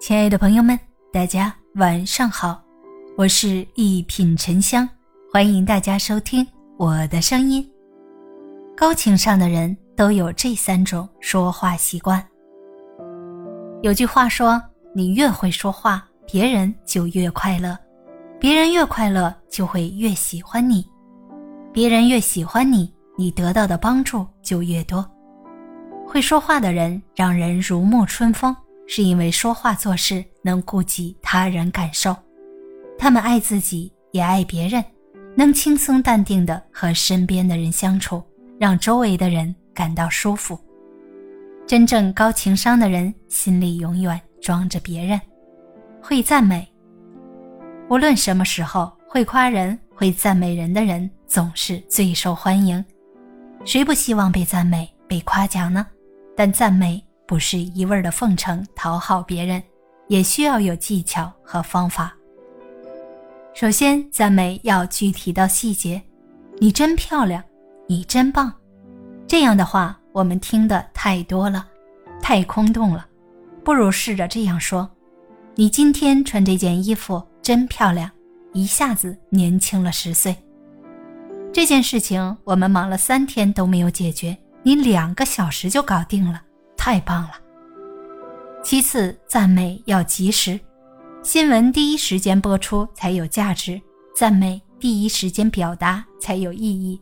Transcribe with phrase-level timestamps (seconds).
[0.00, 0.80] 亲爱的朋友们，
[1.12, 2.58] 大家晚上好，
[3.18, 4.88] 我是一品沉香，
[5.30, 6.44] 欢迎大家收听
[6.78, 7.70] 我的声音。
[8.74, 12.26] 高情商的人都有这三种说话习惯。
[13.82, 14.60] 有句话说
[14.96, 17.76] ：“你越会说话，别人就越快乐；
[18.40, 20.82] 别人越快乐，就会越喜欢你；
[21.74, 25.06] 别人越喜欢你，你得到的帮助就越多。”
[26.08, 28.56] 会说话的人让人如沐春风。
[28.92, 32.14] 是因为说话做事能顾及他人感受，
[32.98, 34.84] 他们爱自己也爱别人，
[35.36, 38.20] 能轻松淡定的和身边的人相处，
[38.58, 40.58] 让周围的人感到舒服。
[41.68, 45.20] 真正高情商的人心里永远装着别人，
[46.02, 46.68] 会赞美。
[47.88, 52.84] 无论什么时候，会夸人、会赞美人的人总是最受欢迎。
[53.64, 55.86] 谁不希望被赞美、被夸奖呢？
[56.36, 57.00] 但赞美。
[57.30, 59.62] 不是一味的奉承讨好别人，
[60.08, 62.12] 也需要有技巧和方法。
[63.54, 66.02] 首先，赞美要具体到细节，
[66.58, 67.40] 你真漂亮，
[67.86, 68.52] 你真棒，
[69.28, 71.64] 这样的话我们听的太多了，
[72.20, 73.06] 太空洞了，
[73.62, 74.90] 不如试着这样说：
[75.54, 78.10] 你今天穿这件衣服真漂亮，
[78.54, 80.34] 一下子年轻了十岁。
[81.52, 86.42] 这件事情我们忙了三天都没有解决，你两个小时就搞定了。
[86.80, 87.32] 太棒了。
[88.64, 90.58] 其次，赞美要及时，
[91.22, 93.78] 新闻第一时间播出才有价值，
[94.16, 96.98] 赞美第一时间表达才有意义。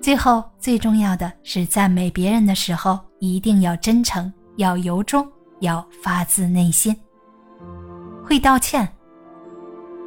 [0.00, 6.96] 最后，最重要的是赞美别人的时候一定要真诚，要由衷，要发自内心。
[8.24, 8.88] 会道歉，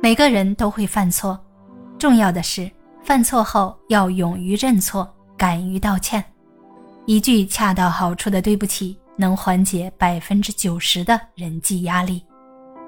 [0.01, 1.37] 每个人都会犯错，
[1.99, 2.71] 重要的是
[3.03, 6.23] 犯错后要勇于认错，敢于道歉。
[7.05, 12.23] 一句恰到好处的对不起，能缓解百分之九十的人际压力。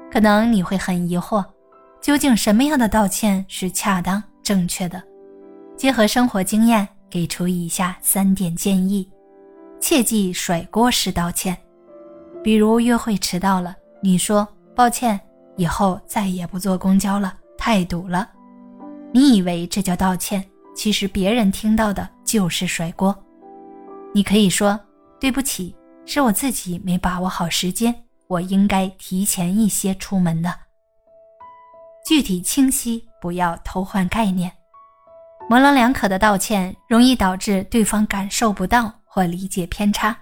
[0.10, 1.44] 可能你会很疑惑，
[2.02, 5.04] 究竟什么样的道歉是恰当正确的？
[5.76, 9.10] 结合生活经验，给出以下三点建议：
[9.82, 11.58] 切忌甩锅式道歉。
[12.42, 15.20] 比如约会迟到了，你说抱歉，
[15.58, 18.30] 以后再也不坐公交了，太堵了。
[19.12, 20.42] 你以为这叫道歉，
[20.74, 23.14] 其实别人听到的就是甩锅。
[24.16, 24.80] 你可以说
[25.20, 27.94] 对不起，是我自己没把握好时间，
[28.28, 30.58] 我应该提前一些出门的。
[32.08, 34.50] 具体清晰，不要偷换概念。
[35.50, 40.18] 模棱两可的道歉容易导致对方感受不到或理解偏差。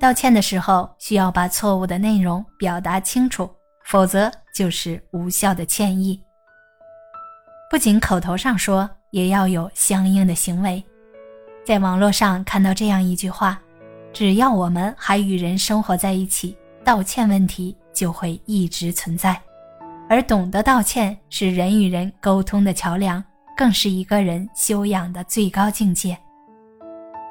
[0.00, 3.48] 道歉的时候需要把错误的内容表达清楚，
[3.84, 6.20] 否则就是无效的歉意。
[7.70, 10.84] 不仅口头上说，也要有相应的行为。
[11.64, 13.60] 在网络上看到这样一句话
[14.12, 19.40] ：“只要我们还与人生活在一起，道歉问题就会一直存在。
[20.08, 23.22] 而懂得道歉是人与人沟通的桥梁，
[23.56, 26.18] 更是一个人修养的最高境界。”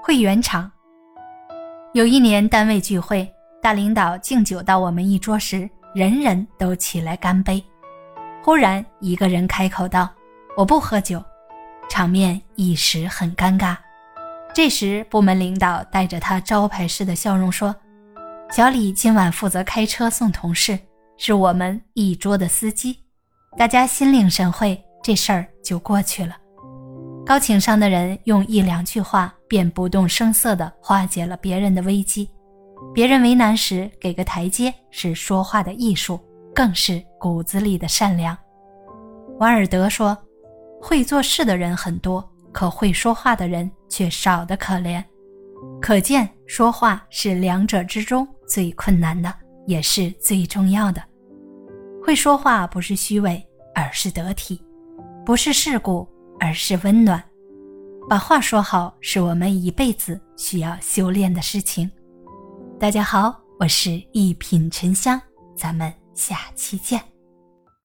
[0.01, 0.71] 会圆场。
[1.93, 3.29] 有一年单位聚会，
[3.61, 7.61] 大领导敬酒到我们一桌时，人人都起来干杯。
[8.41, 10.09] 忽然一个人开口道
[10.55, 11.21] ：“我不喝酒。”
[11.89, 13.75] 场面一时很尴尬。
[14.53, 17.73] 这时，部门领导带着他招牌式的笑容说
[18.51, 20.77] ：“小李今晚负责开车送同事，
[21.17, 22.97] 是我们一桌的司机。”
[23.57, 26.35] 大家心领神会，这事儿就过去了。
[27.25, 32.29] 高情商的人用一两句话便不动声色地化解了别人的危机。
[32.93, 36.19] 别人为难时给个台阶，是说话的艺术，
[36.53, 38.37] 更是骨子里的善良。
[39.39, 40.17] 瓦尔德说
[40.81, 45.03] ：“会做事的人很多。”可会说话的人却少得可怜，
[45.81, 49.33] 可见说话是两者之中最困难的，
[49.67, 51.01] 也是最重要的。
[52.03, 53.41] 会说话不是虚伪，
[53.75, 54.57] 而是得体；
[55.25, 56.07] 不是世故，
[56.39, 57.23] 而是温暖。
[58.09, 61.89] 把话说好，是我们一辈子需要修炼的事情。
[62.79, 65.21] 大家好，我是一品沉香，
[65.55, 67.10] 咱们下期见。